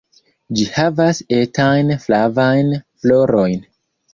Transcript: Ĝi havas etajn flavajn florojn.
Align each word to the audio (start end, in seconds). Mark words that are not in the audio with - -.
Ĝi 0.59 0.63
havas 0.77 1.19
etajn 1.39 1.93
flavajn 2.07 2.73
florojn. 3.05 3.63